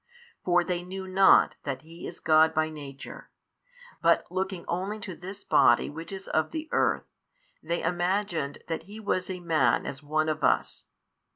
[0.43, 3.29] For they knew not that He is God by Nature,
[4.01, 7.05] but looking only to this body which is of the earth,
[7.61, 10.87] they imagined that He was a man as one of us.